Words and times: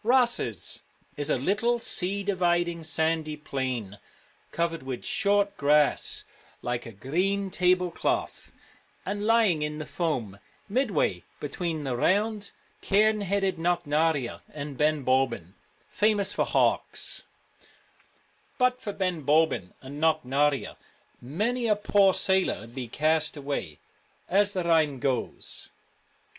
Rosses 0.03 0.81
is 1.15 1.29
a 1.29 1.37
little 1.37 1.77
sea 1.77 2.23
dividing, 2.23 2.83
sandy 2.83 3.37
plain, 3.37 3.99
covered 4.51 4.81
with 4.81 5.05
short 5.05 5.55
grass, 5.57 6.23
like 6.63 6.87
a 6.87 6.91
green 6.91 7.51
table 7.51 7.91
cloth, 7.91 8.51
and 9.05 9.23
lying 9.27 9.61
in 9.61 9.77
the 9.77 9.85
foam 9.85 10.39
midway 10.67 11.21
between 11.39 11.83
the 11.83 11.95
round 11.95 12.49
cairn 12.81 13.21
headed 13.21 13.59
Knocknarea 13.59 14.41
and' 14.51 14.75
Ben 14.79 15.05
Bulben, 15.05 15.53
famous 15.91 16.33
for 16.33 16.45
hawks': 16.45 17.25
1 18.57 18.57
But 18.57 18.81
for 18.81 18.93
Benbulben 18.93 19.75
and 19.83 20.01
Knocknarea 20.01 20.77
Many 21.21 21.67
a 21.67 21.75
poor 21.75 22.15
sailor 22.15 22.65
'd 22.65 22.73
be 22.73 22.87
cast 22.87 23.37
away,' 23.37 23.77
as 24.27 24.53
the 24.53 24.63
rhyme 24.63 24.97
goes. 24.97 25.69